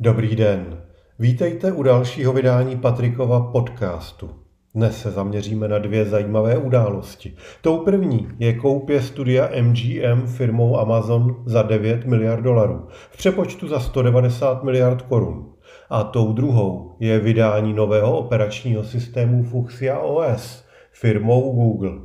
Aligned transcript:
Dobrý 0.00 0.36
den. 0.36 0.82
Vítejte 1.18 1.72
u 1.72 1.82
dalšího 1.82 2.32
vydání 2.32 2.76
Patrikova 2.76 3.40
podcastu. 3.40 4.30
Dnes 4.74 5.02
se 5.02 5.10
zaměříme 5.10 5.68
na 5.68 5.78
dvě 5.78 6.04
zajímavé 6.04 6.58
události. 6.58 7.36
Tou 7.60 7.78
první 7.78 8.28
je 8.38 8.52
koupě 8.52 9.02
studia 9.02 9.50
MGM 9.62 10.26
firmou 10.26 10.78
Amazon 10.78 11.42
za 11.46 11.62
9 11.62 12.04
miliard 12.04 12.42
dolarů, 12.42 12.88
v 13.10 13.16
přepočtu 13.16 13.68
za 13.68 13.80
190 13.80 14.62
miliard 14.64 15.02
korun. 15.02 15.52
A 15.90 16.04
tou 16.04 16.32
druhou 16.32 16.96
je 17.00 17.18
vydání 17.18 17.72
nového 17.72 18.18
operačního 18.18 18.84
systému 18.84 19.42
Fuchsia 19.42 19.98
OS 19.98 20.64
firmou 20.92 21.52
Google. 21.52 21.98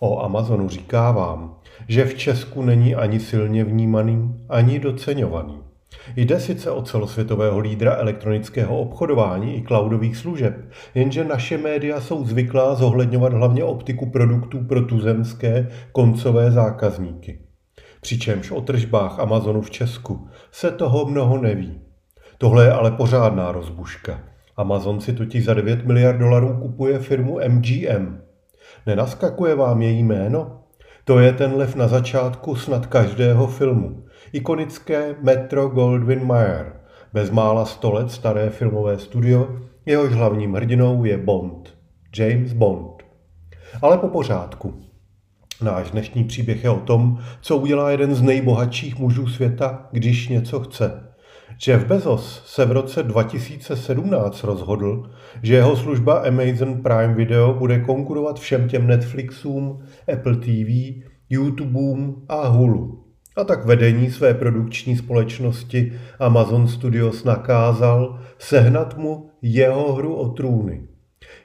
O 0.00 0.22
Amazonu 0.24 0.68
říká 0.68 1.12
vám, 1.12 1.58
že 1.88 2.04
v 2.04 2.14
Česku 2.14 2.62
není 2.62 2.94
ani 2.94 3.20
silně 3.20 3.64
vnímaný, 3.64 4.46
ani 4.48 4.78
doceňovaný. 4.78 5.67
Jde 6.16 6.40
sice 6.40 6.70
o 6.70 6.82
celosvětového 6.82 7.58
lídra 7.58 7.94
elektronického 7.94 8.78
obchodování 8.78 9.56
i 9.56 9.62
cloudových 9.62 10.16
služeb, 10.16 10.54
jenže 10.94 11.24
naše 11.24 11.58
média 11.58 12.00
jsou 12.00 12.24
zvyklá 12.24 12.74
zohledňovat 12.74 13.32
hlavně 13.32 13.64
optiku 13.64 14.10
produktů 14.10 14.64
pro 14.64 14.82
tuzemské 14.82 15.68
koncové 15.92 16.50
zákazníky. 16.50 17.40
Přičemž 18.00 18.50
o 18.50 18.60
tržbách 18.60 19.18
Amazonu 19.18 19.60
v 19.60 19.70
Česku 19.70 20.28
se 20.50 20.70
toho 20.70 21.06
mnoho 21.06 21.38
neví. 21.38 21.80
Tohle 22.38 22.64
je 22.64 22.72
ale 22.72 22.90
pořádná 22.90 23.52
rozbuška. 23.52 24.20
Amazon 24.56 25.00
si 25.00 25.12
totiž 25.12 25.44
za 25.44 25.54
9 25.54 25.84
miliard 25.84 26.18
dolarů 26.18 26.58
kupuje 26.60 26.98
firmu 26.98 27.38
MGM. 27.48 28.20
Nenaskakuje 28.86 29.54
vám 29.54 29.82
její 29.82 30.02
jméno? 30.02 30.60
To 31.04 31.18
je 31.18 31.32
ten 31.32 31.54
lev 31.54 31.74
na 31.74 31.88
začátku 31.88 32.54
snad 32.54 32.86
každého 32.86 33.46
filmu. 33.46 34.04
Ikonické 34.32 35.16
Metro 35.22 35.68
Goldwyn 35.68 36.26
Mayer, 36.26 36.72
bezmála 37.12 37.64
100 37.64 37.92
let 37.92 38.10
staré 38.10 38.50
filmové 38.50 38.98
studio, 38.98 39.48
jehož 39.86 40.12
hlavním 40.12 40.54
hrdinou 40.54 41.04
je 41.04 41.18
Bond, 41.18 41.74
James 42.16 42.52
Bond. 42.52 43.02
Ale 43.82 43.98
po 43.98 44.08
pořádku. 44.08 44.74
Náš 45.62 45.90
dnešní 45.90 46.24
příběh 46.24 46.64
je 46.64 46.70
o 46.70 46.80
tom, 46.80 47.18
co 47.40 47.56
udělá 47.56 47.90
jeden 47.90 48.14
z 48.14 48.22
nejbohatších 48.22 48.98
mužů 48.98 49.26
světa, 49.26 49.88
když 49.92 50.28
něco 50.28 50.60
chce. 50.60 51.14
Jeff 51.66 51.86
Bezos 51.86 52.42
se 52.46 52.64
v 52.64 52.72
roce 52.72 53.02
2017 53.02 54.44
rozhodl, 54.44 55.10
že 55.42 55.54
jeho 55.54 55.76
služba 55.76 56.18
Amazon 56.18 56.82
Prime 56.82 57.14
Video 57.14 57.54
bude 57.54 57.78
konkurovat 57.78 58.40
všem 58.40 58.68
těm 58.68 58.86
Netflixům, 58.86 59.82
Apple 60.12 60.36
TV, 60.36 61.02
YouTubeům 61.30 62.24
a 62.28 62.48
Hulu. 62.48 63.07
A 63.38 63.44
tak 63.44 63.64
vedení 63.64 64.10
své 64.10 64.34
produkční 64.34 64.96
společnosti 64.96 65.92
Amazon 66.18 66.68
Studios 66.68 67.24
nakázal 67.24 68.18
sehnat 68.38 68.96
mu 68.96 69.30
jeho 69.42 69.92
hru 69.92 70.14
o 70.14 70.28
trůny. 70.28 70.82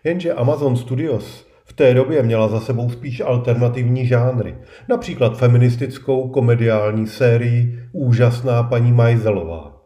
Jenže 0.03 0.33
Amazon 0.33 0.77
Studios 0.77 1.47
v 1.65 1.73
té 1.73 1.93
době 1.93 2.23
měla 2.23 2.47
za 2.47 2.59
sebou 2.59 2.89
spíš 2.89 3.21
alternativní 3.21 4.07
žánry, 4.07 4.55
například 4.89 5.37
feministickou 5.37 6.29
komediální 6.29 7.07
sérii 7.07 7.79
Úžasná 7.91 8.63
paní 8.63 8.91
Majzelová. 8.91 9.81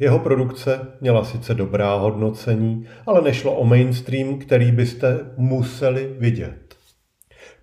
Jeho 0.00 0.18
produkce 0.18 0.80
měla 1.00 1.24
sice 1.24 1.54
dobrá 1.54 1.94
hodnocení, 1.94 2.86
ale 3.06 3.22
nešlo 3.22 3.54
o 3.56 3.64
mainstream, 3.64 4.38
který 4.38 4.72
byste 4.72 5.20
museli 5.36 6.16
vidět. 6.18 6.63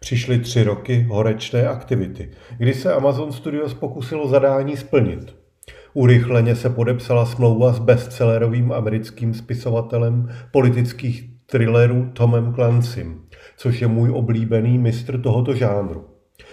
Přišly 0.04 0.40
tři 0.40 0.64
roky 0.64 1.06
horečné 1.10 1.68
aktivity, 1.68 2.30
kdy 2.58 2.74
se 2.74 2.94
Amazon 2.94 3.32
Studios 3.32 3.74
pokusilo 3.74 4.28
zadání 4.28 4.78
splnit. 4.78 5.36
Urychleně 5.94 6.56
se 6.56 6.70
podepsala 6.70 7.26
smlouva 7.26 7.74
s 7.74 7.80
bestsellerovým 7.80 8.72
americkým 8.72 9.34
spisovatelem 9.34 10.30
politických 10.52 11.30
thrillerů 11.46 12.10
Tomem 12.14 12.54
Clancym, 12.54 13.22
což 13.58 13.82
je 13.82 13.88
můj 13.88 14.12
oblíbený 14.12 14.78
mistr 14.78 15.22
tohoto 15.22 15.56
žánru. 15.56 16.06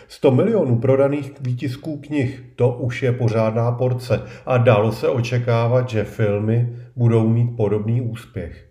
100 0.09 0.31
milionů 0.31 0.79
prodaných 0.79 1.33
výtisků 1.41 1.97
knih, 1.97 2.43
to 2.57 2.73
už 2.73 3.03
je 3.03 3.13
pořádná 3.13 3.73
porce 3.73 4.23
a 4.47 4.59
dalo 4.59 4.93
se 4.93 5.09
očekávat, 5.09 5.89
že 5.89 6.05
filmy 6.05 6.77
budou 6.97 7.29
mít 7.29 7.57
podobný 7.57 8.01
úspěch. 8.01 8.69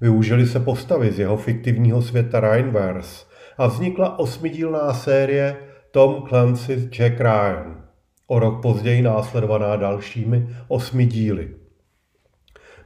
Využili 0.00 0.46
se 0.46 0.60
postavy 0.60 1.12
z 1.12 1.18
jeho 1.18 1.36
fiktivního 1.36 2.02
světa 2.02 2.40
Rhineverse 2.40 3.29
a 3.60 3.66
vznikla 3.66 4.18
osmidílná 4.18 4.94
série 4.94 5.56
Tom 5.90 6.22
Clancy's 6.28 6.84
Jack 6.84 7.20
Ryan, 7.20 7.82
o 8.26 8.38
rok 8.38 8.62
později 8.62 9.02
následovaná 9.02 9.76
dalšími 9.76 10.48
osmi 10.68 11.06
díly. 11.06 11.48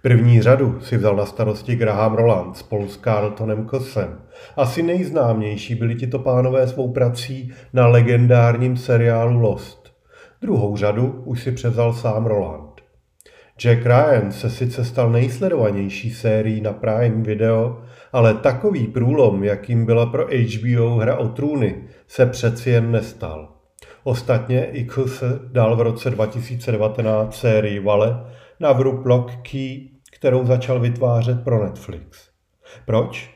První 0.02 0.42
řadu 0.42 0.80
si 0.80 0.96
vzal 0.96 1.16
na 1.16 1.26
starosti 1.26 1.76
Graham 1.76 2.14
Roland 2.14 2.56
spolu 2.56 2.88
s 2.88 3.00
Carltonem 3.00 3.64
Kosem. 3.66 4.20
Asi 4.56 4.82
nejznámější 4.82 5.74
byli 5.74 5.94
tito 5.94 6.18
pánové 6.18 6.68
svou 6.68 6.92
prací 6.92 7.52
na 7.72 7.86
legendárním 7.86 8.76
seriálu 8.76 9.40
Lost. 9.40 9.92
Druhou 10.42 10.76
řadu 10.76 11.22
už 11.24 11.42
si 11.42 11.52
převzal 11.52 11.92
sám 11.92 12.26
Roland. 12.26 12.63
Jack 13.58 13.86
Ryan 13.86 14.32
se 14.32 14.50
sice 14.50 14.84
stal 14.84 15.10
nejsledovanější 15.10 16.10
sérií 16.10 16.60
na 16.60 16.72
Prime 16.72 17.22
Video, 17.22 17.82
ale 18.12 18.34
takový 18.34 18.86
průlom, 18.86 19.44
jakým 19.44 19.86
byla 19.86 20.06
pro 20.06 20.26
HBO 20.26 20.96
hra 20.96 21.16
o 21.16 21.28
trůny, 21.28 21.84
se 22.08 22.26
přeci 22.26 22.70
jen 22.70 22.90
nestal. 22.90 23.48
Ostatně 24.04 24.64
X 24.64 25.22
dal 25.52 25.76
v 25.76 25.80
roce 25.80 26.10
2019 26.10 27.36
sérii 27.36 27.80
Vale 27.80 28.24
na 28.60 28.72
vrub 28.72 29.06
Lock 29.06 29.32
Key 29.42 29.94
kterou 30.24 30.46
začal 30.46 30.80
vytvářet 30.80 31.44
pro 31.44 31.64
Netflix. 31.64 32.28
Proč? 32.86 33.30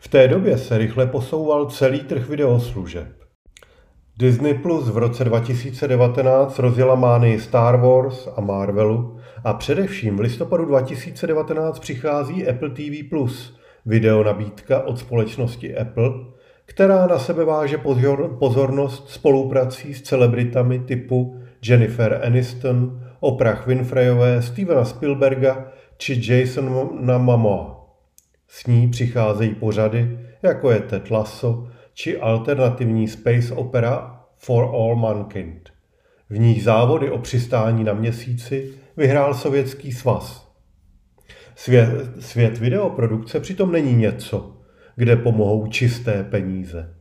V 0.00 0.08
té 0.08 0.28
době 0.28 0.58
se 0.58 0.78
rychle 0.78 1.06
posouval 1.06 1.66
celý 1.66 2.00
trh 2.00 2.28
videoslužeb. 2.28 3.08
Disney 4.16 4.54
Plus 4.54 4.88
v 4.88 4.96
roce 4.96 5.24
2019 5.24 6.58
rozjela 6.58 6.94
mány 6.94 7.40
Star 7.40 7.76
Wars 7.76 8.28
a 8.36 8.40
Marvelu 8.40 9.19
a 9.44 9.54
především 9.54 10.16
v 10.16 10.20
listopadu 10.20 10.64
2019 10.64 11.78
přichází 11.78 12.48
Apple 12.48 12.70
TV 12.70 13.08
Plus, 13.10 13.58
videonabídka 13.86 14.82
od 14.82 14.98
společnosti 14.98 15.76
Apple, 15.76 16.10
která 16.64 17.06
na 17.06 17.18
sebe 17.18 17.44
váže 17.44 17.78
pozornost 18.38 19.08
spoluprací 19.08 19.94
s 19.94 20.02
celebritami 20.02 20.78
typu 20.78 21.40
Jennifer 21.64 22.20
Aniston, 22.24 23.02
Oprah 23.20 23.66
Winfreyové, 23.66 24.42
Stevena 24.42 24.84
Spielberga 24.84 25.72
či 25.96 26.20
Jason 26.32 26.90
na 27.00 27.18
Momoa. 27.18 27.86
S 28.48 28.66
ní 28.66 28.88
přicházejí 28.88 29.54
pořady, 29.54 30.18
jako 30.42 30.70
je 30.70 30.80
Ted 30.80 31.10
Lasso, 31.10 31.68
či 31.94 32.20
alternativní 32.20 33.08
space 33.08 33.54
opera 33.54 34.20
For 34.36 34.64
All 34.64 34.96
Mankind. 34.96 35.79
V 36.30 36.38
ní 36.38 36.60
závody 36.60 37.10
o 37.10 37.18
přistání 37.18 37.84
na 37.84 37.92
měsíci 37.92 38.72
vyhrál 38.96 39.34
Sovětský 39.34 39.92
svaz. 39.92 40.52
Svět, 41.54 41.88
svět 42.18 42.58
videoprodukce 42.58 43.40
přitom 43.40 43.72
není 43.72 43.96
něco, 43.96 44.56
kde 44.96 45.16
pomohou 45.16 45.66
čisté 45.66 46.24
peníze. 46.24 46.94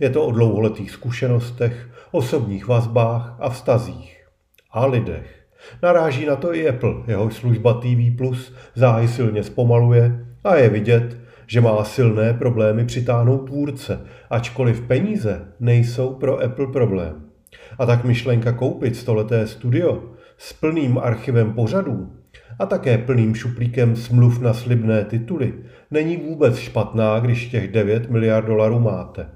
Je 0.00 0.10
to 0.10 0.26
o 0.26 0.32
dlouholetých 0.32 0.90
zkušenostech, 0.90 1.88
osobních 2.10 2.66
vazbách 2.66 3.36
a 3.40 3.48
vztazích. 3.48 4.26
A 4.70 4.86
lidech. 4.86 5.46
Naráží 5.82 6.26
na 6.26 6.36
to 6.36 6.54
i 6.54 6.68
Apple, 6.68 6.94
jeho 7.06 7.30
služba 7.30 7.74
TV 7.74 8.16
Plus 8.16 8.54
záhy 8.74 9.08
silně 9.08 9.42
zpomaluje 9.42 10.26
a 10.44 10.56
je 10.56 10.68
vidět, 10.68 11.16
že 11.46 11.60
má 11.60 11.84
silné 11.84 12.34
problémy 12.34 12.84
přitáhnout 12.84 13.46
tvůrce, 13.46 14.06
ačkoliv 14.30 14.80
peníze 14.80 15.52
nejsou 15.60 16.14
pro 16.14 16.42
Apple 16.42 16.66
problém. 16.66 17.29
A 17.78 17.86
tak 17.86 18.04
myšlenka 18.04 18.52
koupit 18.52 18.96
stoleté 18.96 19.46
studio 19.46 20.02
s 20.38 20.52
plným 20.52 20.98
archivem 20.98 21.52
pořadů 21.52 22.12
a 22.58 22.66
také 22.66 22.98
plným 22.98 23.34
šuplíkem 23.34 23.96
smluv 23.96 24.40
na 24.40 24.54
slibné 24.54 25.04
tituly 25.04 25.54
není 25.90 26.16
vůbec 26.16 26.58
špatná, 26.58 27.20
když 27.20 27.48
těch 27.48 27.68
9 27.68 28.10
miliard 28.10 28.46
dolarů 28.46 28.78
máte. 28.78 29.30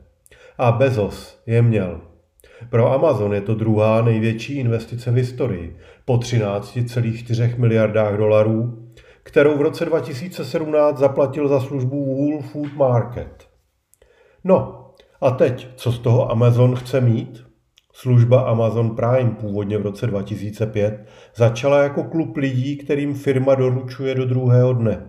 A 0.58 0.72
Bezos 0.72 1.42
je 1.46 1.62
měl. 1.62 2.00
Pro 2.70 2.92
Amazon 2.92 3.34
je 3.34 3.40
to 3.40 3.54
druhá 3.54 4.02
největší 4.02 4.54
investice 4.54 5.10
v 5.10 5.14
historii, 5.14 5.76
po 6.04 6.16
13,4 6.16 7.58
miliardách 7.58 8.16
dolarů, 8.16 8.88
kterou 9.22 9.58
v 9.58 9.62
roce 9.62 9.84
2017 9.84 10.98
zaplatil 10.98 11.48
za 11.48 11.60
službu 11.60 12.14
Whole 12.14 12.42
Food 12.42 12.76
Market. 12.76 13.48
No, 14.44 14.90
a 15.20 15.30
teď, 15.30 15.68
co 15.76 15.92
z 15.92 15.98
toho 15.98 16.30
Amazon 16.30 16.76
chce 16.76 17.00
mít? 17.00 17.44
Služba 17.96 18.40
Amazon 18.40 18.96
Prime 18.96 19.30
původně 19.30 19.78
v 19.78 19.82
roce 19.82 20.06
2005 20.06 21.04
začala 21.36 21.82
jako 21.82 22.04
klub 22.04 22.36
lidí, 22.36 22.76
kterým 22.76 23.14
firma 23.14 23.54
doručuje 23.54 24.14
do 24.14 24.24
druhého 24.24 24.72
dne. 24.72 25.06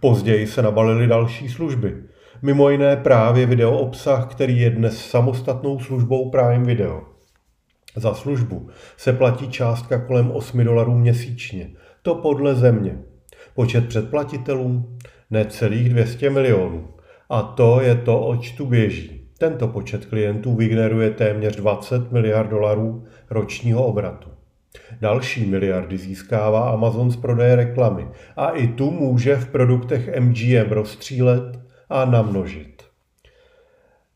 Později 0.00 0.46
se 0.46 0.62
nabalily 0.62 1.06
další 1.06 1.48
služby, 1.48 1.96
mimo 2.42 2.70
jiné 2.70 2.96
právě 2.96 3.46
video 3.46 3.78
obsah, 3.78 4.26
který 4.30 4.60
je 4.60 4.70
dnes 4.70 5.10
samostatnou 5.10 5.78
službou 5.78 6.30
Prime 6.30 6.64
Video. 6.64 7.02
Za 7.96 8.14
službu 8.14 8.68
se 8.96 9.12
platí 9.12 9.48
částka 9.48 9.98
kolem 9.98 10.30
8 10.30 10.64
dolarů 10.64 10.94
měsíčně. 10.94 11.70
To 12.02 12.14
podle 12.14 12.54
země. 12.54 12.98
Počet 13.54 13.88
předplatitelů? 13.88 14.96
Necelých 15.30 15.88
200 15.88 16.30
milionů. 16.30 16.88
A 17.30 17.42
to 17.42 17.80
je 17.80 17.94
to, 17.94 18.20
oč 18.20 18.52
tu 18.52 18.66
běží. 18.66 19.17
Tento 19.38 19.68
počet 19.68 20.06
klientů 20.06 20.54
vygeneruje 20.54 21.10
téměř 21.10 21.56
20 21.56 22.12
miliard 22.12 22.50
dolarů 22.50 23.04
ročního 23.30 23.86
obratu. 23.86 24.28
Další 25.00 25.46
miliardy 25.46 25.98
získává 25.98 26.70
Amazon 26.70 27.10
z 27.10 27.16
prodeje 27.16 27.56
reklamy 27.56 28.08
a 28.36 28.48
i 28.48 28.68
tu 28.68 28.90
může 28.90 29.36
v 29.36 29.48
produktech 29.48 30.20
MGM 30.20 30.70
rozstřílet 30.70 31.60
a 31.90 32.04
namnožit. 32.04 32.82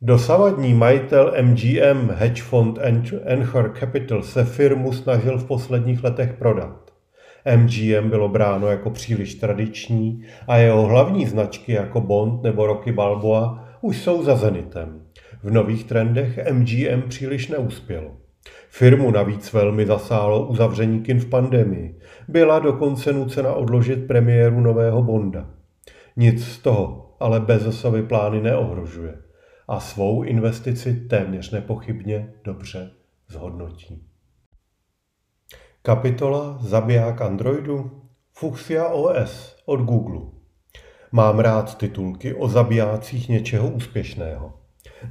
Dosavadní 0.01 0.73
majitel 0.73 1.33
MGM 1.41 2.09
hedge 2.09 2.41
fund 2.41 2.79
Anchor 3.31 3.73
Capital 3.79 4.23
se 4.23 4.45
firmu 4.45 4.93
snažil 4.93 5.37
v 5.37 5.47
posledních 5.47 6.03
letech 6.03 6.33
prodat. 6.33 6.93
MGM 7.55 8.09
bylo 8.09 8.29
bráno 8.29 8.67
jako 8.67 8.89
příliš 8.89 9.35
tradiční 9.35 10.25
a 10.47 10.57
jeho 10.57 10.85
hlavní 10.85 11.25
značky 11.25 11.71
jako 11.71 12.01
Bond 12.01 12.43
nebo 12.43 12.67
Rocky 12.67 12.91
Balboa 12.91 13.62
už 13.83 14.01
jsou 14.01 14.23
za 14.23 14.35
zenitem. 14.35 15.01
V 15.43 15.51
nových 15.51 15.83
trendech 15.83 16.39
MGM 16.51 17.01
příliš 17.09 17.47
neuspělo. 17.47 18.17
Firmu 18.69 19.11
navíc 19.11 19.53
velmi 19.53 19.85
zasálo 19.85 20.47
uzavření 20.47 21.01
kin 21.01 21.19
v 21.19 21.29
pandemii. 21.29 21.99
Byla 22.27 22.59
dokonce 22.59 23.13
nucena 23.13 23.53
odložit 23.53 24.07
premiéru 24.07 24.61
nového 24.61 25.03
Bonda. 25.03 25.49
Nic 26.15 26.45
z 26.45 26.57
toho 26.57 27.15
ale 27.19 27.39
Bezosovy 27.39 28.03
plány 28.03 28.41
neohrožuje 28.41 29.17
a 29.67 29.79
svou 29.79 30.23
investici 30.23 30.93
téměř 30.93 31.51
nepochybně 31.51 32.33
dobře 32.43 32.91
zhodnotí. 33.27 34.07
Kapitola 35.81 36.57
Zabiják 36.61 37.21
Androidu 37.21 38.01
Fuchsia 38.33 38.87
OS 38.87 39.55
od 39.65 39.81
Google. 39.81 40.32
Mám 41.15 41.39
rád 41.39 41.77
titulky 41.77 42.33
o 42.33 42.47
zabijácích 42.47 43.29
něčeho 43.29 43.69
úspěšného. 43.69 44.53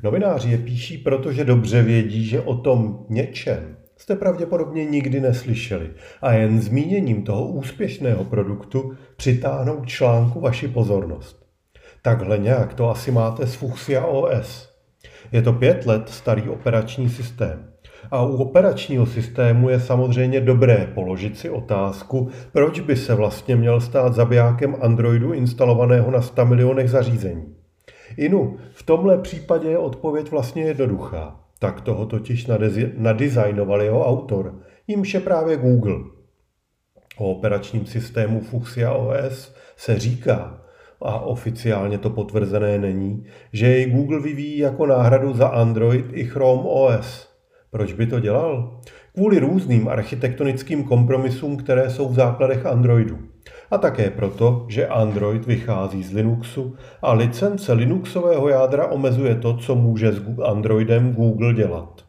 Novináři 0.03 0.51
je 0.51 0.59
píší, 0.59 0.99
protože 0.99 1.45
dobře 1.45 1.83
vědí, 1.83 2.25
že 2.25 2.41
o 2.41 2.55
tom 2.55 3.07
něčem 3.09 3.77
jste 3.97 4.17
pravděpodobně 4.17 4.85
nikdy 4.85 5.21
neslyšeli 5.21 5.91
a 6.23 6.33
jen 6.33 6.61
zmíněním 6.61 7.23
toho 7.23 7.47
úspěšného 7.47 8.25
produktu 8.25 8.97
přitáhnou 9.17 9.85
článku 9.85 10.41
vaši 10.41 10.69
pozornost. 10.69 11.47
Takhle 12.03 12.39
nějak 12.39 12.75
to 12.75 12.91
asi 12.91 13.11
máte 13.11 13.47
s 13.47 13.55
Fuchsia 13.55 14.07
OS. 14.07 14.73
Je 15.33 15.43
to 15.43 15.53
pět 15.53 15.87
let 15.87 16.09
starý 16.09 16.49
operační 16.49 17.11
systém. 17.11 17.72
A 18.11 18.23
u 18.23 18.37
operačního 18.37 19.07
systému 19.07 19.69
je 19.69 19.81
samozřejmě 19.81 20.41
dobré 20.41 20.91
položit 20.95 21.39
si 21.39 21.51
otázku, 21.51 22.29
proč 22.53 22.81
by 22.81 22.97
se 22.97 23.15
vlastně 23.15 23.57
měl 23.57 23.81
stát 23.81 24.15
zabijákem 24.15 24.77
Androidu 24.81 25.33
instalovaného 25.33 26.11
na 26.11 26.23
100 26.23 26.45
milionech 26.45 26.91
zařízení. 26.91 27.55
Inu, 28.17 28.57
v 28.73 28.83
tomhle 28.83 29.19
případě 29.19 29.69
je 29.69 29.79
odpověď 29.79 30.31
vlastně 30.31 30.63
jednoduchá. 30.63 31.41
Tak 31.59 31.81
toho 31.81 32.07
totiž 32.07 32.49
nadizajnoval 32.97 33.83
jeho 33.83 34.07
autor, 34.07 34.55
jímž 34.87 35.15
je 35.15 35.21
právě 35.21 35.57
Google. 35.57 35.97
O 37.19 37.31
operačním 37.31 37.87
systému 37.87 38.41
Fuchsia 38.41 38.93
OS 38.93 39.55
se 39.77 39.99
říká, 39.99 40.59
a 41.03 41.21
oficiálně 41.21 41.99
to 41.99 42.11
potvrzené 42.11 42.79
není, 42.79 43.25
že 43.53 43.67
jej 43.67 43.91
Google 43.91 44.21
vyvíjí 44.21 44.59
jako 44.59 44.87
náhradu 44.87 45.35
za 45.35 45.49
Android 45.49 46.07
i 46.13 46.25
Chrome 46.25 46.63
OS. 46.65 47.32
Proč 47.73 47.93
by 47.93 48.07
to 48.07 48.21
dělal? 48.21 48.81
Kvůli 49.15 49.39
různým 49.39 49.89
architektonickým 49.89 50.85
kompromisům, 50.85 51.57
které 51.57 51.91
jsou 51.91 52.09
v 52.09 52.15
základech 52.15 52.67
Androidu. 52.67 53.19
A 53.71 53.79
také 53.79 54.11
proto, 54.11 54.67
že 54.69 54.87
Android 54.87 55.47
vychází 55.47 56.03
z 56.03 56.13
Linuxu 56.13 56.77
a 57.03 57.13
licence 57.13 57.73
Linuxového 57.73 58.49
jádra 58.49 58.87
omezuje 58.87 59.35
to, 59.35 59.57
co 59.57 59.75
může 59.75 60.13
s 60.13 60.23
Androidem 60.45 61.13
Google 61.13 61.55
dělat. 61.55 62.05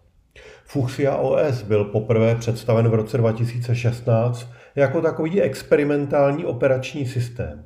Fuchsia 0.65 1.15
OS 1.15 1.62
byl 1.62 1.86
poprvé 1.86 2.36
představen 2.36 2.88
v 2.88 2.94
roce 2.94 3.18
2016 3.18 4.48
jako 4.75 5.01
takový 5.01 5.42
experimentální 5.42 6.45
operační 6.45 7.06
systém. 7.06 7.65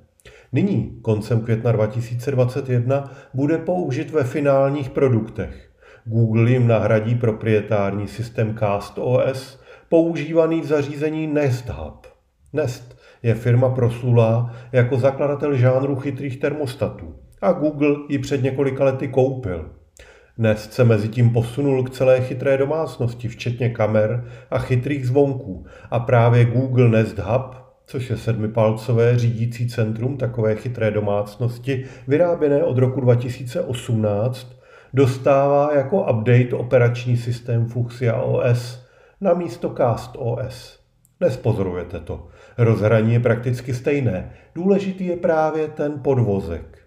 Nyní, 0.54 1.00
koncem 1.02 1.42
května 1.42 1.72
2021, 1.72 3.12
bude 3.34 3.58
použit 3.58 4.12
ve 4.12 4.24
finálních 4.24 4.90
produktech. 4.90 5.67
Google 6.08 6.52
jim 6.52 6.68
nahradí 6.68 7.16
proprietární 7.16 8.08
systém 8.08 8.56
Cast 8.60 8.98
OS, 8.98 9.62
používaný 9.90 10.62
v 10.62 10.66
zařízení 10.66 11.28
Nest 11.28 11.70
Hub. 11.70 12.08
Nest 12.54 12.98
je 13.24 13.36
firma 13.36 13.70
proslulá 13.70 14.54
jako 14.72 14.98
zakladatel 14.98 15.56
žánru 15.56 15.96
chytrých 15.96 16.38
termostatů 16.38 17.16
a 17.42 17.52
Google 17.52 17.96
ji 18.10 18.20
před 18.20 18.44
několika 18.44 18.84
lety 18.84 19.08
koupil. 19.08 19.70
Nest 20.38 20.74
se 20.74 20.84
mezi 20.84 21.10
tím 21.10 21.30
posunul 21.30 21.84
k 21.84 21.90
celé 21.90 22.22
chytré 22.22 22.58
domácnosti, 22.58 23.28
včetně 23.28 23.70
kamer 23.70 24.26
a 24.52 24.60
chytrých 24.60 25.08
zvonků 25.08 25.66
a 25.92 26.00
právě 26.00 26.46
Google 26.46 26.90
Nest 26.90 27.20
Hub 27.20 27.68
což 27.88 28.10
je 28.10 28.18
sedmipalcové 28.18 29.20
řídící 29.20 29.68
centrum 29.68 30.18
takové 30.18 30.56
chytré 30.56 30.92
domácnosti, 30.92 31.86
vyráběné 32.08 32.64
od 32.64 32.78
roku 32.78 33.02
2018, 33.02 34.57
dostává 34.98 35.76
jako 35.76 36.02
update 36.02 36.54
operační 36.56 37.18
systém 37.18 37.66
Fuchsia 37.66 38.22
OS 38.22 38.86
na 39.22 39.34
místo 39.34 39.74
Cast 39.78 40.12
OS. 40.18 40.80
Nespozorujete 41.20 42.00
to. 42.00 42.28
Rozhraní 42.58 43.14
je 43.14 43.20
prakticky 43.20 43.74
stejné. 43.74 44.34
Důležitý 44.56 45.06
je 45.06 45.18
právě 45.18 45.68
ten 45.68 46.00
podvozek. 46.00 46.78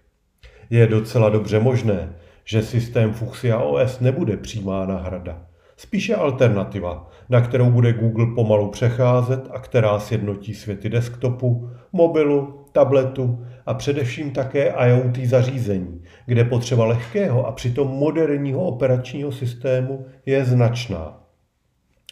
Je 0.69 0.87
docela 0.87 1.29
dobře 1.29 1.59
možné, 1.59 2.15
že 2.45 2.61
systém 2.61 3.13
Fuchsia 3.13 3.59
OS 3.59 3.99
nebude 3.99 4.37
přímá 4.37 4.85
náhrada. 4.85 5.45
Spíše 5.81 6.15
alternativa, 6.15 7.09
na 7.29 7.41
kterou 7.41 7.71
bude 7.71 7.93
Google 7.93 8.25
pomalu 8.35 8.69
přecházet 8.69 9.47
a 9.51 9.59
která 9.59 9.99
sjednotí 9.99 10.53
světy 10.53 10.89
desktopu, 10.89 11.69
mobilu, 11.93 12.65
tabletu 12.71 13.45
a 13.65 13.73
především 13.73 14.31
také 14.31 14.73
IoT 14.87 15.17
zařízení, 15.17 16.03
kde 16.25 16.43
potřeba 16.43 16.85
lehkého 16.85 17.47
a 17.47 17.51
přitom 17.51 17.87
moderního 17.87 18.63
operačního 18.63 19.31
systému 19.31 20.05
je 20.25 20.45
značná. 20.45 21.23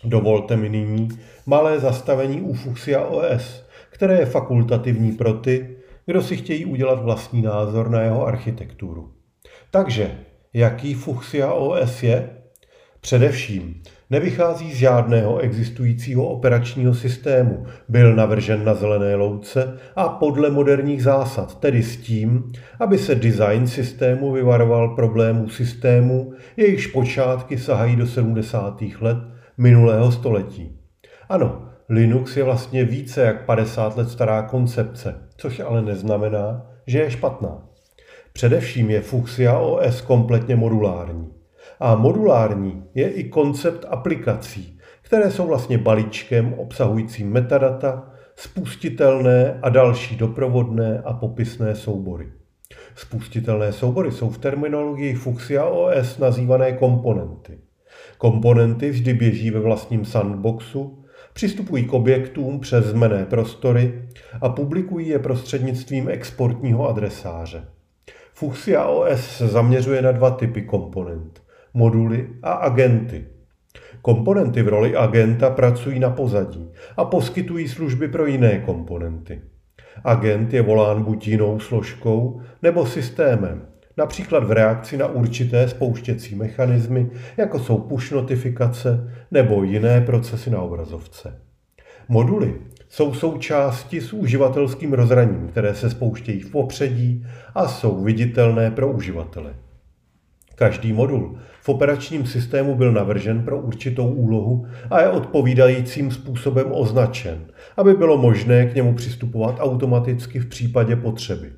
Dovolte 0.03 0.57
mi 0.57 0.69
nyní 0.69 1.09
malé 1.45 1.79
zastavení 1.79 2.41
u 2.41 2.53
Fuchsia 2.53 3.05
OS, 3.05 3.65
které 3.89 4.19
je 4.19 4.25
fakultativní 4.25 5.11
pro 5.11 5.33
ty, 5.33 5.77
kdo 6.05 6.21
si 6.21 6.37
chtějí 6.37 6.65
udělat 6.65 7.03
vlastní 7.03 7.41
názor 7.41 7.89
na 7.89 8.01
jeho 8.01 8.25
architekturu. 8.25 9.13
Takže, 9.71 10.17
jaký 10.53 10.93
Fuchsia 10.93 11.51
OS 11.51 12.03
je? 12.03 12.38
Především 13.01 13.81
nevychází 14.09 14.71
z 14.71 14.75
žádného 14.75 15.39
existujícího 15.39 16.27
operačního 16.27 16.93
systému, 16.93 17.65
byl 17.89 18.15
navržen 18.15 18.65
na 18.65 18.73
zelené 18.73 19.15
louce 19.15 19.77
a 19.95 20.09
podle 20.09 20.49
moderních 20.49 21.03
zásad, 21.03 21.59
tedy 21.59 21.83
s 21.83 21.97
tím, 21.97 22.51
aby 22.79 22.97
se 22.97 23.15
design 23.15 23.67
systému 23.67 24.31
vyvaroval 24.31 24.95
problémů 24.95 25.49
systému, 25.49 26.33
jejichž 26.57 26.87
počátky 26.87 27.57
sahají 27.57 27.95
do 27.95 28.07
70. 28.07 28.81
let 29.01 29.17
minulého 29.57 30.11
století. 30.11 30.79
Ano, 31.29 31.69
Linux 31.89 32.37
je 32.37 32.43
vlastně 32.43 32.85
více 32.85 33.21
jak 33.21 33.45
50 33.45 33.97
let 33.97 34.09
stará 34.09 34.41
koncepce, 34.41 35.15
což 35.37 35.59
ale 35.59 35.81
neznamená, 35.81 36.65
že 36.87 36.99
je 36.99 37.11
špatná. 37.11 37.63
Především 38.33 38.89
je 38.89 39.01
Fuchsia 39.01 39.59
OS 39.59 40.01
kompletně 40.01 40.55
modulární. 40.55 41.38
A 41.79 41.95
modulární 41.95 42.83
je 42.95 43.09
i 43.09 43.23
koncept 43.23 43.85
aplikací, 43.89 44.79
které 45.01 45.31
jsou 45.31 45.47
vlastně 45.47 45.77
balíčkem 45.77 46.53
obsahujícím 46.53 47.31
metadata, 47.31 48.11
spustitelné 48.35 49.59
a 49.61 49.69
další 49.69 50.15
doprovodné 50.15 51.01
a 51.05 51.13
popisné 51.13 51.75
soubory. 51.75 52.31
Spustitelné 52.95 53.73
soubory 53.73 54.11
jsou 54.11 54.29
v 54.29 54.37
terminologii 54.37 55.13
Fuchsia 55.13 55.65
OS 55.65 56.17
nazývané 56.17 56.71
komponenty. 56.71 57.59
Komponenty 58.17 58.89
vždy 58.89 59.13
běží 59.13 59.51
ve 59.51 59.59
vlastním 59.59 60.05
sandboxu, 60.05 61.03
přistupují 61.33 61.85
k 61.85 61.93
objektům 61.93 62.59
přes 62.59 62.85
zmené 62.85 63.25
prostory 63.25 64.09
a 64.41 64.49
publikují 64.49 65.07
je 65.07 65.19
prostřednictvím 65.19 66.09
exportního 66.09 66.89
adresáře. 66.89 67.67
Fuchsia 68.33 68.85
OS 68.85 69.37
se 69.37 69.47
zaměřuje 69.47 70.01
na 70.01 70.11
dva 70.11 70.31
typy 70.31 70.61
komponent 70.61 71.41
moduly 71.79 72.27
a 72.43 72.51
agenty. 72.51 73.25
Komponenty 74.01 74.61
v 74.63 74.67
roli 74.67 74.95
agenta 74.95 75.49
pracují 75.49 75.99
na 75.99 76.09
pozadí 76.09 76.71
a 76.97 77.05
poskytují 77.05 77.67
služby 77.67 78.07
pro 78.07 78.25
jiné 78.25 78.59
komponenty. 78.59 79.41
Agent 80.03 80.53
je 80.53 80.61
volán 80.61 81.03
buď 81.03 81.27
jinou 81.27 81.59
složkou 81.59 82.41
nebo 82.61 82.85
systémem, 82.85 83.61
například 83.97 84.43
v 84.43 84.51
reakci 84.51 84.97
na 84.97 85.07
určité 85.07 85.67
spouštěcí 85.67 86.35
mechanismy, 86.35 87.09
jako 87.37 87.59
jsou 87.59 87.77
push 87.77 88.11
notifikace 88.11 89.13
nebo 89.31 89.63
jiné 89.63 90.01
procesy 90.01 90.49
na 90.49 90.61
obrazovce. 90.61 91.41
Moduly 92.07 92.55
jsou 92.89 93.13
součásti 93.13 94.01
s 94.01 94.13
uživatelským 94.13 94.93
rozhraním, 94.93 95.47
které 95.47 95.75
se 95.75 95.89
spouštějí 95.89 96.39
v 96.39 96.51
popředí 96.51 97.25
a 97.55 97.67
jsou 97.67 98.03
viditelné 98.03 98.71
pro 98.71 98.91
uživatele. 98.91 99.53
Každý 100.59 100.93
modul 100.93 101.37
v 101.61 101.69
operačním 101.69 102.25
systému 102.25 102.75
byl 102.75 102.91
navržen 102.91 103.43
pro 103.45 103.59
určitou 103.59 104.07
úlohu 104.07 104.65
a 104.89 105.01
je 105.01 105.09
odpovídajícím 105.09 106.11
způsobem 106.11 106.67
označen, 106.71 107.45
aby 107.77 107.93
bylo 107.93 108.17
možné 108.17 108.65
k 108.65 108.75
němu 108.75 108.93
přistupovat 108.93 109.55
automaticky 109.59 110.39
v 110.39 110.45
případě 110.45 110.95
potřeby. 110.95 111.51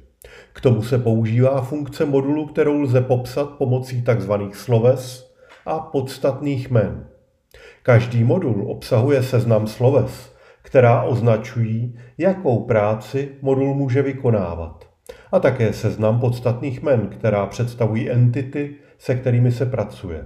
K 0.53 0.61
tomu 0.61 0.81
se 0.81 0.97
používá 0.97 1.61
funkce 1.61 2.05
modulu, 2.05 2.45
kterou 2.45 2.81
lze 2.81 3.01
popsat 3.01 3.49
pomocí 3.49 4.03
tzv. 4.03 4.31
sloves 4.51 5.33
a 5.65 5.79
podstatných 5.79 6.71
jmen. 6.71 7.05
Každý 7.83 8.23
modul 8.23 8.71
obsahuje 8.71 9.23
seznam 9.23 9.67
sloves, 9.67 10.31
která 10.61 11.03
označují, 11.03 11.97
jakou 12.17 12.59
práci 12.59 13.29
modul 13.41 13.73
může 13.73 14.01
vykonávat. 14.01 14.91
A 15.31 15.39
také 15.39 15.73
seznam 15.73 16.19
podstatných 16.19 16.81
men, 16.81 17.07
která 17.07 17.45
představují 17.45 18.09
entity, 18.09 18.75
se 19.01 19.15
kterými 19.15 19.51
se 19.51 19.65
pracuje. 19.65 20.25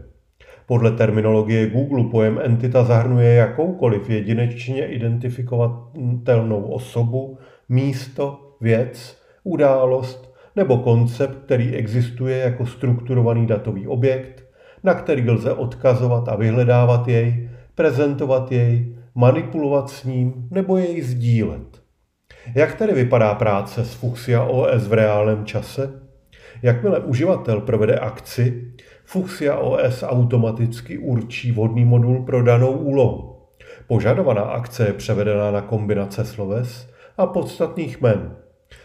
Podle 0.66 0.92
terminologie 0.92 1.70
Google 1.70 2.04
pojem 2.12 2.40
entita 2.44 2.84
zahrnuje 2.84 3.34
jakoukoliv 3.34 4.10
jedinečně 4.10 4.86
identifikovatelnou 4.86 6.62
osobu, 6.64 7.38
místo, 7.70 8.40
věc, 8.62 9.18
událost 9.44 10.36
nebo 10.56 10.78
koncept, 10.78 11.36
který 11.46 11.76
existuje 11.76 12.38
jako 12.38 12.66
strukturovaný 12.66 13.48
datový 13.48 13.88
objekt, 13.88 14.44
na 14.84 14.94
který 14.94 15.30
lze 15.30 15.54
odkazovat 15.54 16.30
a 16.30 16.36
vyhledávat 16.36 17.08
jej, 17.08 17.50
prezentovat 17.76 18.52
jej, 18.52 18.96
manipulovat 19.16 19.90
s 19.90 20.04
ním 20.04 20.48
nebo 20.52 20.78
jej 20.78 21.02
sdílet. 21.02 21.82
Jak 22.56 22.76
tedy 22.76 22.94
vypadá 22.94 23.36
práce 23.36 23.86
s 23.86 23.94
Fuchsia 23.94 24.44
OS 24.44 24.88
v 24.88 24.94
reálném 24.94 25.46
čase? 25.46 26.05
Jakmile 26.62 27.00
uživatel 27.00 27.62
provede 27.62 28.00
akci, 28.00 28.72
Fuchsia 29.06 29.58
OS 29.58 30.04
automaticky 30.04 30.98
určí 30.98 31.52
vhodný 31.52 31.86
modul 31.86 32.24
pro 32.24 32.44
danou 32.44 32.72
úlohu. 32.72 33.36
Požadovaná 33.88 34.42
akce 34.42 34.88
je 34.88 34.94
převedená 34.94 35.52
na 35.52 35.62
kombinace 35.62 36.26
sloves 36.26 36.90
a 37.18 37.26
podstatných 37.26 38.02
men. 38.02 38.36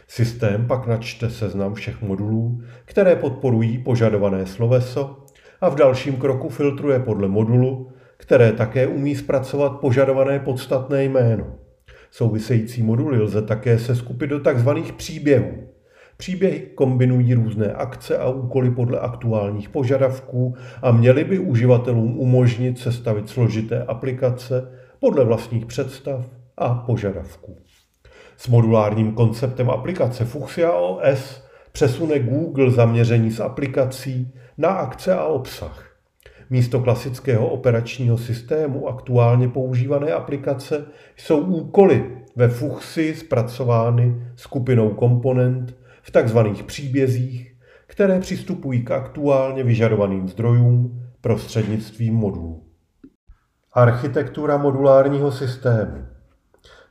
Systém 0.09 0.67
pak 0.67 0.87
načte 0.87 1.31
seznam 1.31 1.75
všech 1.75 2.03
modulů, 2.03 2.61
které 2.85 3.17
podporují 3.17 3.79
požadované 3.79 4.47
sloveso 4.47 5.17
a 5.61 5.69
v 5.69 5.75
dalším 5.75 6.17
kroku 6.17 6.49
filtruje 6.49 7.01
podle 7.01 7.29
modulu, 7.29 7.93
které 8.17 8.53
také 8.53 8.87
umí 8.87 9.17
zpracovat 9.17 9.81
požadované 9.81 10.39
podstatné 10.39 11.05
jméno. 11.05 11.47
Související 12.11 12.83
moduly 12.83 13.21
lze 13.21 13.43
také 13.43 13.79
seskupit 13.79 14.31
do 14.31 14.41
tzv. 14.41 14.71
příběhů. 14.97 15.53
Příběhy 16.21 16.61
kombinují 16.61 17.35
různé 17.35 17.73
akce 17.73 18.19
a 18.19 18.29
úkoly 18.29 18.71
podle 18.71 19.01
aktuálních 19.01 19.69
požadavků 19.69 20.55
a 20.83 20.91
měly 20.91 21.25
by 21.25 21.39
uživatelům 21.39 22.19
umožnit 22.19 22.79
sestavit 22.79 23.29
složité 23.29 23.85
aplikace 23.85 24.73
podle 25.01 25.25
vlastních 25.25 25.67
představ 25.67 26.27
a 26.57 26.75
požadavků. 26.75 27.57
S 28.37 28.49
modulárním 28.49 29.13
konceptem 29.13 29.71
aplikace 29.71 30.25
Fuchsia 30.25 30.73
OS 30.73 31.45
přesune 31.73 32.19
Google 32.19 32.71
zaměření 32.71 33.31
z 33.31 33.41
aplikací 33.41 34.35
na 34.59 34.69
akce 34.69 35.15
a 35.15 35.25
obsah. 35.25 35.91
Místo 36.51 36.81
klasického 36.81 37.49
operačního 37.49 38.19
systému 38.19 38.89
aktuálně 38.89 39.49
používané 39.49 40.13
aplikace 40.13 40.85
jsou 41.17 41.41
úkoly 41.41 42.17
ve 42.37 42.49
Fuchsi 42.49 43.15
zpracovány 43.15 44.15
skupinou 44.37 44.91
komponent 44.91 45.80
v 46.03 46.11
tzv. 46.11 46.39
příbězích, 46.67 47.57
které 47.87 48.21
přistupují 48.21 48.85
k 48.85 48.91
aktuálně 48.91 49.65
vyžadovaným 49.65 50.29
zdrojům 50.29 51.03
prostřednictvím 51.21 52.15
modulů. 52.15 52.67
Architektura 53.73 54.57
modulárního 54.57 55.33
systému 55.33 56.07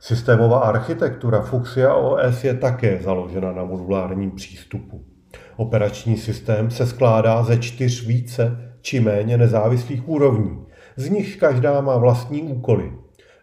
Systémová 0.02 0.58
architektura 0.58 1.40
Fuchsia 1.40 1.94
OS 1.94 2.44
je 2.44 2.54
také 2.54 2.98
založena 3.02 3.52
na 3.52 3.64
modulárním 3.64 4.30
přístupu. 4.30 5.04
Operační 5.56 6.16
systém 6.16 6.70
se 6.70 6.86
skládá 6.86 7.42
ze 7.42 7.58
čtyř 7.58 8.06
více 8.06 8.74
či 8.80 9.00
méně 9.00 9.36
nezávislých 9.36 10.08
úrovní, 10.08 10.66
z 10.96 11.08
nich 11.08 11.36
každá 11.36 11.80
má 11.80 11.96
vlastní 11.96 12.42
úkoly. 12.42 12.92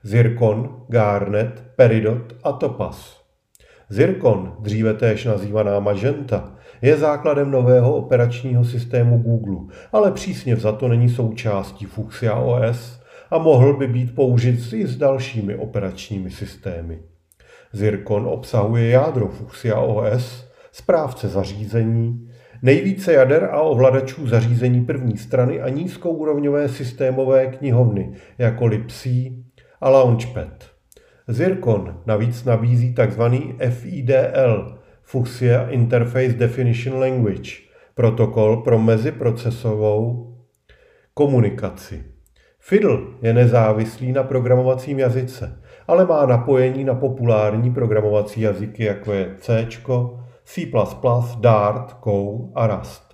Zircon, 0.03 0.85
Garnet, 0.87 1.63
Peridot 1.75 2.33
a 2.43 2.51
Topaz. 2.51 3.26
Zircon, 3.89 4.53
dříve 4.59 4.93
též 4.93 5.25
nazývaná 5.25 5.79
Magenta, 5.79 6.55
je 6.81 6.97
základem 6.97 7.51
nového 7.51 7.95
operačního 7.95 8.65
systému 8.65 9.17
Google, 9.17 9.75
ale 9.91 10.11
přísně 10.11 10.55
vzato 10.55 10.87
není 10.87 11.09
součástí 11.09 11.85
Fuchsia 11.85 12.35
OS 12.35 13.01
a 13.31 13.37
mohl 13.37 13.77
by 13.77 13.87
být 13.87 14.15
použit 14.15 14.73
i 14.73 14.87
s 14.87 14.97
dalšími 14.97 15.55
operačními 15.55 16.31
systémy. 16.31 16.99
Zircon 17.73 18.27
obsahuje 18.27 18.89
jádro 18.89 19.27
Fuchsia 19.27 19.79
OS, 19.79 20.51
správce 20.71 21.27
zařízení, 21.27 22.29
nejvíce 22.61 23.13
jader 23.13 23.49
a 23.51 23.61
ovladačů 23.61 24.27
zařízení 24.27 24.85
první 24.85 25.17
strany 25.17 25.61
a 25.61 25.69
nízkourovňové 25.69 26.69
systémové 26.69 27.47
knihovny 27.47 28.13
jako 28.37 28.65
Lipsy 28.65 29.33
a 29.81 29.89
Launchpad. 29.89 30.76
Zircon 31.27 32.01
navíc 32.05 32.43
nabízí 32.45 32.93
tzv. 32.93 33.21
FIDL, 33.69 34.77
Fuchsia 35.03 35.69
Interface 35.69 36.33
Definition 36.33 36.99
Language, 36.99 37.51
protokol 37.95 38.57
pro 38.57 38.79
meziprocesovou 38.79 40.33
komunikaci. 41.13 42.03
Fiddle 42.59 42.99
je 43.21 43.33
nezávislý 43.33 44.11
na 44.11 44.23
programovacím 44.23 44.99
jazyce, 44.99 45.61
ale 45.87 46.05
má 46.05 46.25
napojení 46.25 46.83
na 46.83 46.93
populární 46.95 47.73
programovací 47.73 48.41
jazyky, 48.41 48.83
jako 48.83 49.13
je 49.13 49.35
C, 49.39 49.67
C++, 50.43 50.71
Dart, 51.39 51.97
Go 52.03 52.49
a 52.55 52.67
Rust. 52.67 53.06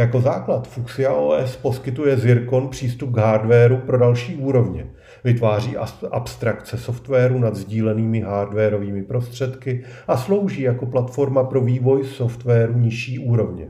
Jako 0.00 0.20
základ 0.20 0.68
Fuchsia 0.68 1.12
OS 1.12 1.56
poskytuje 1.56 2.16
Zircon 2.16 2.68
přístup 2.68 3.14
k 3.14 3.18
hardwareu 3.18 3.76
pro 3.76 3.98
další 3.98 4.36
úrovně. 4.36 4.90
Vytváří 5.24 5.76
abstrakce 6.10 6.78
softwaru 6.78 7.38
nad 7.38 7.56
sdílenými 7.56 8.20
hardwareovými 8.20 9.02
prostředky 9.02 9.84
a 10.08 10.16
slouží 10.16 10.62
jako 10.62 10.86
platforma 10.86 11.44
pro 11.44 11.60
vývoj 11.60 12.04
softwaru 12.04 12.78
nižší 12.78 13.18
úrovně. 13.18 13.68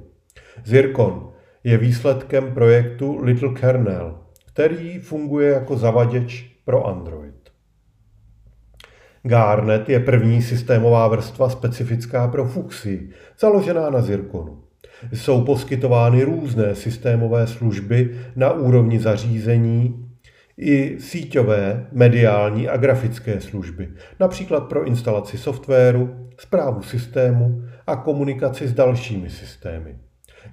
Zircon 0.65 1.33
je 1.65 1.79
výsledkem 1.79 2.55
projektu 2.55 3.23
Little 3.23 3.55
Kernel, 3.55 4.19
který 4.53 4.99
funguje 4.99 5.51
jako 5.51 5.77
zavaděč 5.77 6.57
pro 6.65 6.87
Android. 6.87 7.51
Garnet 9.23 9.89
je 9.89 10.01
první 10.01 10.43
systémová 10.43 11.09
vrstva 11.09 11.49
specifická 11.49 12.29
pro 12.29 12.45
Fuxi, 12.45 13.09
založená 13.39 13.91
na 13.91 14.01
Zirconu. 14.01 14.70
Jsou 15.13 15.45
poskytovány 15.45 16.23
různé 16.23 16.75
systémové 16.75 17.47
služby 17.47 18.21
na 18.37 18.53
úrovni 18.53 18.99
zařízení 18.99 20.07
i 20.57 21.01
síťové, 21.01 21.87
mediální 21.93 22.69
a 22.69 22.77
grafické 22.77 23.41
služby, 23.41 23.89
například 24.21 24.61
pro 24.61 24.85
instalaci 24.85 25.39
softwaru, 25.39 26.29
zprávu 26.39 26.83
systému 26.83 27.63
a 27.87 27.97
komunikaci 27.97 28.69
s 28.69 28.75
dalšími 28.75 29.31
systémy. 29.31 29.99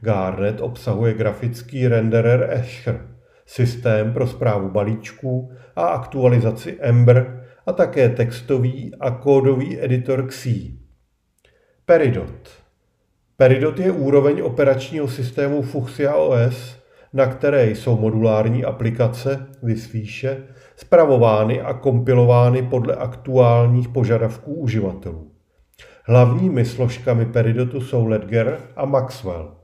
Garnet 0.02 0.62
obsahuje 0.62 1.14
grafický 1.14 1.88
renderer 1.88 2.48
Escher, 2.52 3.08
systém 3.46 4.14
pro 4.14 4.28
zprávu 4.28 4.70
balíčků 4.70 5.52
a 5.76 5.88
aktualizaci 5.88 6.78
Ember 6.80 7.48
a 7.66 7.74
také 7.74 8.10
textový 8.10 8.92
a 9.00 9.12
kódový 9.12 9.84
editor 9.84 10.28
Xi. 10.28 10.74
Peridot. 11.86 12.67
Peridot 13.38 13.80
je 13.80 13.92
úroveň 13.92 14.42
operačního 14.42 15.08
systému 15.08 15.62
Fuchsia 15.62 16.16
OS, 16.16 16.78
na 17.14 17.26
které 17.26 17.70
jsou 17.70 17.98
modulární 17.98 18.64
aplikace, 18.66 19.48
vysvýše, 19.64 20.44
spravovány 20.76 21.62
a 21.62 21.74
kompilovány 21.74 22.62
podle 22.62 22.96
aktuálních 22.96 23.88
požadavků 23.88 24.54
uživatelů. 24.54 25.32
Hlavními 26.04 26.66
složkami 26.66 27.26
Peridotu 27.26 27.82
jsou 27.82 28.06
Ledger 28.06 28.60
a 28.76 28.86
Maxwell. 28.86 29.56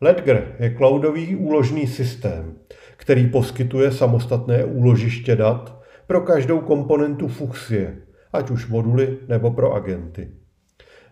Ledger 0.00 0.56
je 0.58 0.74
cloudový 0.74 1.36
úložný 1.36 1.86
systém, 1.86 2.54
který 2.96 3.26
poskytuje 3.26 3.92
samostatné 3.92 4.64
úložiště 4.64 5.36
dat 5.36 5.82
pro 6.06 6.20
každou 6.20 6.60
komponentu 6.60 7.28
Fuchsie, 7.28 7.96
ať 8.32 8.50
už 8.50 8.68
moduly 8.68 9.18
nebo 9.28 9.50
pro 9.50 9.72
agenty. 9.72 10.45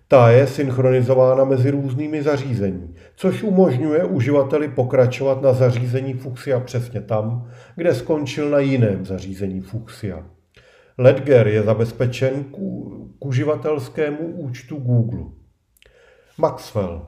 Ta 0.09 0.31
je 0.31 0.47
synchronizována 0.47 1.45
mezi 1.45 1.71
různými 1.71 2.23
zařízení, 2.23 2.95
což 3.17 3.43
umožňuje 3.43 4.05
uživateli 4.05 4.69
pokračovat 4.69 5.43
na 5.43 5.53
zařízení 5.53 6.15
Fuchsia 6.15 6.61
přesně 6.61 7.01
tam, 7.01 7.49
kde 7.77 7.95
skončil 7.95 8.51
na 8.51 8.59
jiném 8.59 9.05
zařízení 9.05 9.61
Fuchsia. 9.61 10.27
Ledger 10.99 11.49
je 11.49 11.63
zabezpečen 11.63 12.45
k 12.45 12.57
uživatelskému 13.27 14.19
účtu 14.19 14.77
Google. 14.77 15.25
Maxwell. 16.39 17.07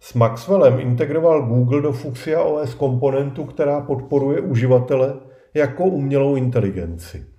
S 0.00 0.14
Maxwellem 0.14 0.80
integroval 0.80 1.42
Google 1.46 1.82
do 1.82 1.92
Fuchsia 1.92 2.42
OS 2.42 2.74
komponentu, 2.74 3.44
která 3.44 3.80
podporuje 3.80 4.40
uživatele 4.40 5.14
jako 5.54 5.84
umělou 5.84 6.36
inteligenci. 6.36 7.35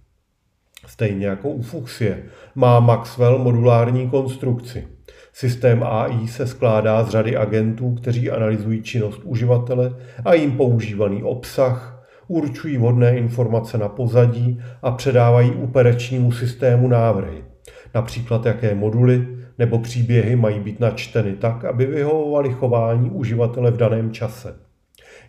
Stejně 0.87 1.27
jako 1.27 1.49
u 1.49 1.61
Fuchsie 1.61 2.23
má 2.55 2.79
Maxwell 2.79 3.37
modulární 3.37 4.09
konstrukci. 4.09 4.87
Systém 5.33 5.83
AI 5.83 6.27
se 6.27 6.47
skládá 6.47 7.03
z 7.03 7.09
řady 7.09 7.37
agentů, 7.37 7.95
kteří 7.95 8.31
analyzují 8.31 8.81
činnost 8.81 9.21
uživatele 9.23 9.95
a 10.25 10.33
jim 10.33 10.51
používaný 10.51 11.23
obsah, 11.23 12.05
určují 12.27 12.77
vhodné 12.77 13.17
informace 13.17 13.77
na 13.77 13.89
pozadí 13.89 14.61
a 14.81 14.91
předávají 14.91 15.51
operačnímu 15.51 16.31
systému 16.31 16.87
návrhy. 16.87 17.43
Například 17.95 18.45
jaké 18.45 18.75
moduly 18.75 19.27
nebo 19.57 19.79
příběhy 19.79 20.35
mají 20.35 20.59
být 20.59 20.79
načteny 20.79 21.33
tak, 21.33 21.65
aby 21.65 21.85
vyhovovaly 21.85 22.53
chování 22.53 23.09
uživatele 23.09 23.71
v 23.71 23.77
daném 23.77 24.11
čase. 24.11 24.55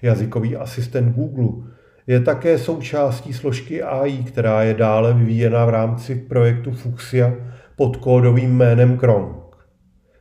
Jazykový 0.02 0.56
asistent 0.56 1.14
Google 1.14 1.77
je 2.08 2.20
také 2.20 2.58
součástí 2.58 3.32
složky 3.32 3.82
AI, 3.82 4.12
která 4.12 4.62
je 4.62 4.74
dále 4.74 5.14
vyvíjena 5.14 5.64
v 5.64 5.68
rámci 5.68 6.14
projektu 6.14 6.70
Fuchsia 6.70 7.34
pod 7.76 7.96
kódovým 7.96 8.56
jménem 8.56 8.98
Krong. 8.98 9.36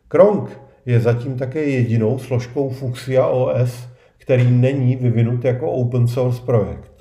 Krong 0.07 0.61
je 0.85 0.99
zatím 0.99 1.37
také 1.37 1.63
jedinou 1.63 2.17
složkou 2.17 2.69
Fuchsia 2.69 3.27
OS, 3.27 3.87
který 4.17 4.51
není 4.51 4.95
vyvinut 4.95 5.45
jako 5.45 5.71
open 5.71 6.07
source 6.07 6.41
projekt. 6.45 6.91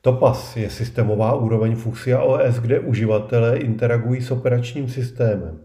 Topaz 0.00 0.56
je 0.56 0.70
systémová 0.70 1.34
úroveň 1.34 1.74
Fuchsia 1.74 2.20
OS, 2.20 2.58
kde 2.58 2.80
uživatelé 2.80 3.58
interagují 3.58 4.22
s 4.22 4.30
operačním 4.30 4.88
systémem. 4.88 5.60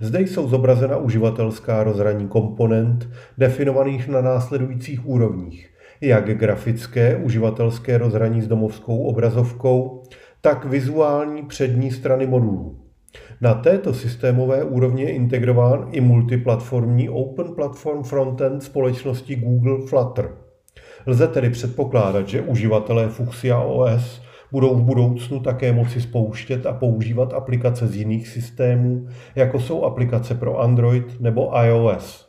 Zde 0.00 0.20
jsou 0.20 0.48
zobrazena 0.48 0.96
uživatelská 0.96 1.84
rozhraní 1.84 2.28
komponent, 2.28 3.08
definovaných 3.38 4.08
na 4.08 4.20
následujících 4.20 5.06
úrovních, 5.06 5.75
jak 6.00 6.38
grafické 6.38 7.16
uživatelské 7.16 7.98
rozhraní 7.98 8.42
s 8.42 8.48
domovskou 8.48 8.98
obrazovkou, 8.98 10.02
tak 10.40 10.64
vizuální 10.64 11.42
přední 11.42 11.90
strany 11.90 12.26
modulů. 12.26 12.86
Na 13.40 13.54
této 13.54 13.94
systémové 13.94 14.64
úrovni 14.64 15.02
je 15.02 15.10
integrován 15.10 15.88
i 15.92 16.00
multiplatformní 16.00 17.08
Open 17.08 17.54
Platform 17.54 18.02
Frontend 18.02 18.62
společnosti 18.62 19.36
Google 19.36 19.86
Flutter. 19.86 20.36
Lze 21.06 21.28
tedy 21.28 21.50
předpokládat, 21.50 22.28
že 22.28 22.40
uživatelé 22.40 23.08
Fuchsia 23.08 23.60
OS 23.60 24.22
budou 24.52 24.74
v 24.74 24.82
budoucnu 24.82 25.40
také 25.40 25.72
moci 25.72 26.00
spouštět 26.00 26.66
a 26.66 26.72
používat 26.72 27.32
aplikace 27.32 27.86
z 27.86 27.96
jiných 27.96 28.28
systémů, 28.28 29.08
jako 29.34 29.60
jsou 29.60 29.84
aplikace 29.84 30.34
pro 30.34 30.58
Android 30.58 31.20
nebo 31.20 31.52
iOS. 31.64 32.28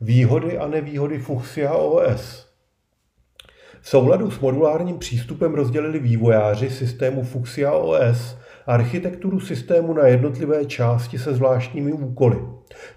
Výhody 0.00 0.58
a 0.58 0.66
nevýhody 0.66 1.18
Fuchsia 1.18 1.72
OS 1.72 2.51
v 3.82 3.88
souladu 3.88 4.30
s 4.30 4.40
modulárním 4.40 4.98
přístupem 4.98 5.54
rozdělili 5.54 5.98
vývojáři 5.98 6.70
systému 6.70 7.22
Fuchsia 7.22 7.72
OS 7.72 8.36
architekturu 8.66 9.40
systému 9.40 9.94
na 9.94 10.06
jednotlivé 10.06 10.64
části 10.64 11.18
se 11.18 11.34
zvláštními 11.34 11.92
úkoly. 11.92 12.38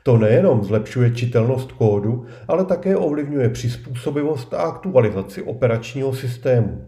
To 0.04 0.18
nejenom 0.18 0.64
zlepšuje 0.64 1.12
čitelnost 1.12 1.72
kódu, 1.72 2.26
ale 2.48 2.66
také 2.66 2.98
ovlivňuje 2.98 3.50
přizpůsobivost 3.50 4.54
a 4.54 4.58
aktualizaci 4.58 5.42
operačního 5.42 6.14
systému. 6.14 6.88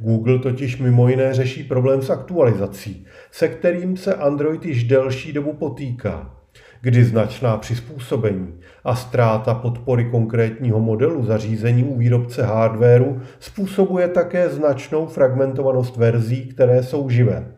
Google 0.00 0.38
totiž 0.38 0.78
mimo 0.78 1.08
jiné 1.08 1.34
řeší 1.34 1.64
problém 1.64 2.02
s 2.02 2.10
aktualizací, 2.10 3.06
se 3.30 3.48
kterým 3.48 3.96
se 3.96 4.14
Android 4.14 4.64
již 4.64 4.84
delší 4.84 5.32
dobu 5.32 5.52
potýká 5.52 6.41
kdy 6.82 7.04
značná 7.04 7.56
přizpůsobení 7.56 8.54
a 8.84 8.96
ztráta 8.96 9.54
podpory 9.54 10.04
konkrétního 10.10 10.80
modelu 10.80 11.24
zařízení 11.24 11.84
u 11.84 11.96
výrobce 11.96 12.42
hardwareu 12.42 13.20
způsobuje 13.40 14.08
také 14.08 14.50
značnou 14.50 15.06
fragmentovanost 15.06 15.96
verzí, 15.96 16.48
které 16.48 16.82
jsou 16.82 17.08
živé. 17.08 17.54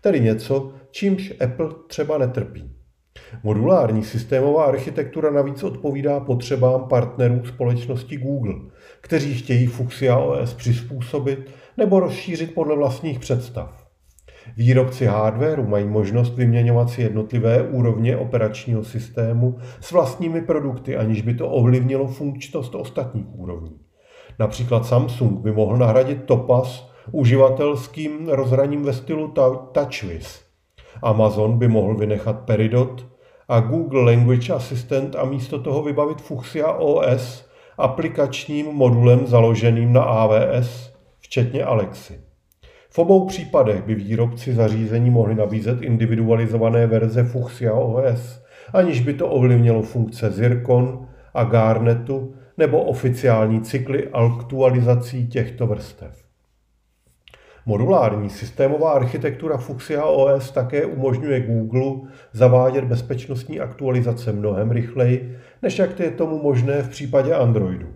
Tedy 0.00 0.20
něco, 0.20 0.72
čímž 0.90 1.32
Apple 1.44 1.68
třeba 1.86 2.18
netrpí. 2.18 2.72
Modulární 3.42 4.04
systémová 4.04 4.64
architektura 4.64 5.30
navíc 5.30 5.62
odpovídá 5.62 6.20
potřebám 6.20 6.88
partnerů 6.88 7.44
společnosti 7.44 8.16
Google, 8.16 8.54
kteří 9.00 9.34
chtějí 9.34 9.66
Fuchsia 9.66 10.18
OS 10.18 10.54
přizpůsobit 10.54 11.50
nebo 11.76 12.00
rozšířit 12.00 12.54
podle 12.54 12.76
vlastních 12.76 13.18
představ. 13.18 13.85
Výrobci 14.56 15.06
hardwareu 15.06 15.66
mají 15.66 15.86
možnost 15.86 16.34
vyměňovat 16.36 16.90
si 16.90 17.02
jednotlivé 17.02 17.62
úrovně 17.62 18.16
operačního 18.16 18.84
systému 18.84 19.58
s 19.80 19.92
vlastními 19.92 20.40
produkty, 20.40 20.96
aniž 20.96 21.22
by 21.22 21.34
to 21.34 21.48
ovlivnilo 21.48 22.06
funkčnost 22.06 22.74
ostatních 22.74 23.26
úrovní. 23.34 23.78
Například 24.38 24.86
Samsung 24.86 25.40
by 25.40 25.52
mohl 25.52 25.76
nahradit 25.76 26.24
Topaz 26.24 26.90
uživatelským 27.12 28.28
rozhraním 28.28 28.82
ve 28.82 28.92
stylu 28.92 29.34
TouchWiz. 29.72 30.42
Amazon 31.02 31.58
by 31.58 31.68
mohl 31.68 31.94
vynechat 31.94 32.40
Peridot 32.40 33.06
a 33.48 33.60
Google 33.60 34.04
Language 34.04 34.52
Assistant 34.52 35.16
a 35.16 35.24
místo 35.24 35.58
toho 35.58 35.82
vybavit 35.82 36.20
Fuchsia 36.20 36.72
OS 36.72 37.46
aplikačním 37.78 38.66
modulem 38.66 39.26
založeným 39.26 39.92
na 39.92 40.02
AWS, 40.02 40.92
včetně 41.18 41.64
Alexy. 41.64 42.25
V 42.96 42.98
obou 42.98 43.26
případech 43.26 43.82
by 43.82 43.94
výrobci 43.94 44.54
zařízení 44.54 45.10
mohli 45.10 45.34
nabízet 45.34 45.82
individualizované 45.82 46.86
verze 46.86 47.24
Fuchsia 47.24 47.74
OS, 47.74 48.42
aniž 48.72 49.00
by 49.00 49.14
to 49.14 49.28
ovlivnilo 49.28 49.82
funkce 49.82 50.30
Zircon 50.30 51.08
a 51.34 51.44
Garnetu 51.44 52.34
nebo 52.56 52.82
oficiální 52.82 53.60
cykly 53.60 54.08
aktualizací 54.08 55.28
těchto 55.28 55.66
vrstev. 55.66 56.24
Modulární 57.66 58.30
systémová 58.30 58.92
architektura 58.92 59.56
Fuchsia 59.56 60.04
OS 60.04 60.50
také 60.50 60.86
umožňuje 60.86 61.40
Google 61.40 62.10
zavádět 62.32 62.84
bezpečnostní 62.84 63.60
aktualizace 63.60 64.32
mnohem 64.32 64.70
rychleji, 64.70 65.36
než 65.62 65.78
jak 65.78 65.94
to 65.94 66.02
je 66.02 66.10
tomu 66.10 66.42
možné 66.42 66.82
v 66.82 66.88
případě 66.88 67.34
Androidu. 67.34 67.86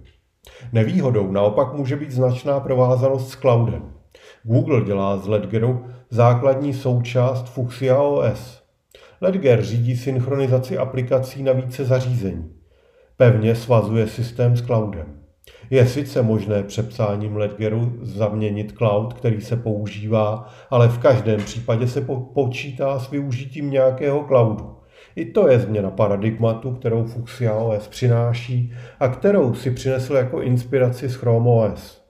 Nevýhodou 0.72 1.32
naopak 1.32 1.74
může 1.74 1.96
být 1.96 2.10
značná 2.10 2.60
provázanost 2.60 3.30
s 3.30 3.36
cloudem. 3.36 3.99
Google 4.42 4.84
dělá 4.84 5.16
z 5.16 5.26
Ledgeru 5.26 5.86
základní 6.10 6.74
součást 6.74 7.48
Fuchsia 7.48 8.02
OS. 8.02 8.62
Ledger 9.20 9.62
řídí 9.62 9.96
synchronizaci 9.96 10.78
aplikací 10.78 11.42
na 11.42 11.52
více 11.52 11.84
zařízení. 11.84 12.52
Pevně 13.16 13.54
svazuje 13.54 14.06
systém 14.06 14.56
s 14.56 14.62
cloudem. 14.62 15.06
Je 15.70 15.86
sice 15.86 16.22
možné 16.22 16.62
přepsáním 16.62 17.36
Ledgeru 17.36 17.92
zaměnit 18.02 18.72
cloud, 18.76 19.14
který 19.14 19.40
se 19.40 19.56
používá, 19.56 20.48
ale 20.70 20.88
v 20.88 20.98
každém 20.98 21.40
případě 21.40 21.88
se 21.88 22.06
počítá 22.34 22.98
s 22.98 23.10
využitím 23.10 23.70
nějakého 23.70 24.24
cloudu. 24.24 24.76
I 25.16 25.24
to 25.24 25.48
je 25.48 25.58
změna 25.58 25.90
paradigmatu, 25.90 26.74
kterou 26.74 27.04
Fuchsia 27.04 27.54
OS 27.54 27.88
přináší 27.88 28.72
a 29.00 29.08
kterou 29.08 29.54
si 29.54 29.70
přinesl 29.70 30.14
jako 30.14 30.42
inspiraci 30.42 31.08
z 31.08 31.14
Chrome 31.14 31.50
OS. 31.50 32.09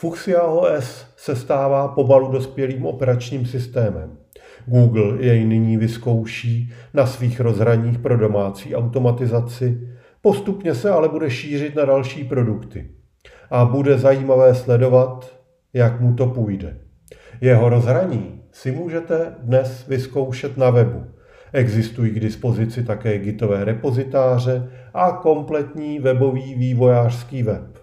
Fuchsia 0.00 0.42
OS 0.42 1.06
se 1.16 1.36
stává 1.36 1.88
pomalu 1.88 2.28
dospělým 2.28 2.86
operačním 2.86 3.46
systémem. 3.46 4.18
Google 4.66 5.24
jej 5.24 5.44
nyní 5.44 5.76
vyzkouší 5.76 6.72
na 6.94 7.06
svých 7.06 7.40
rozhraních 7.40 7.98
pro 7.98 8.16
domácí 8.16 8.74
automatizaci, 8.74 9.88
postupně 10.22 10.74
se 10.74 10.90
ale 10.90 11.08
bude 11.08 11.30
šířit 11.30 11.74
na 11.74 11.84
další 11.84 12.24
produkty. 12.24 12.90
A 13.50 13.64
bude 13.64 13.98
zajímavé 13.98 14.54
sledovat, 14.54 15.36
jak 15.72 16.00
mu 16.00 16.14
to 16.14 16.26
půjde. 16.26 16.78
Jeho 17.40 17.68
rozhraní 17.68 18.42
si 18.52 18.72
můžete 18.72 19.34
dnes 19.42 19.86
vyzkoušet 19.88 20.56
na 20.56 20.70
webu. 20.70 21.04
Existují 21.52 22.10
k 22.10 22.20
dispozici 22.20 22.84
také 22.84 23.18
gitové 23.18 23.64
repozitáře 23.64 24.70
a 24.94 25.10
kompletní 25.10 25.98
webový 25.98 26.54
vývojářský 26.54 27.42
web. 27.42 27.79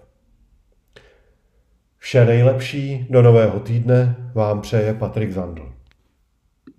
Vše 1.98 2.24
nejlepší 2.24 3.06
do 3.10 3.22
nového 3.22 3.60
týdne 3.60 4.16
vám 4.34 4.60
přeje 4.60 4.94
Patrik 4.94 5.32
Zandl. 5.32 5.77